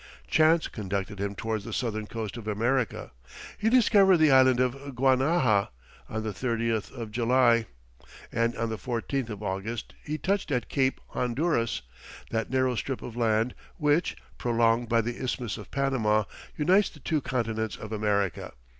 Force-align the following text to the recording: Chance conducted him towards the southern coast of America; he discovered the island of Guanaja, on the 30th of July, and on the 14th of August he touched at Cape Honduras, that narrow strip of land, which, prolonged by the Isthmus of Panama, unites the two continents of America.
Chance 0.27 0.67
conducted 0.69 1.19
him 1.19 1.35
towards 1.35 1.63
the 1.63 1.71
southern 1.73 2.07
coast 2.07 2.35
of 2.35 2.47
America; 2.47 3.11
he 3.59 3.69
discovered 3.69 4.17
the 4.17 4.31
island 4.31 4.59
of 4.59 4.73
Guanaja, 4.95 5.67
on 6.09 6.23
the 6.23 6.31
30th 6.31 6.91
of 6.91 7.11
July, 7.11 7.67
and 8.31 8.57
on 8.57 8.69
the 8.71 8.79
14th 8.79 9.29
of 9.29 9.43
August 9.43 9.93
he 10.03 10.17
touched 10.17 10.49
at 10.49 10.69
Cape 10.69 10.99
Honduras, 11.09 11.83
that 12.31 12.49
narrow 12.49 12.73
strip 12.73 13.03
of 13.03 13.15
land, 13.15 13.53
which, 13.77 14.17
prolonged 14.39 14.89
by 14.89 15.01
the 15.01 15.23
Isthmus 15.23 15.59
of 15.59 15.69
Panama, 15.69 16.23
unites 16.57 16.89
the 16.89 16.99
two 16.99 17.21
continents 17.21 17.75
of 17.77 17.91
America. 17.91 18.53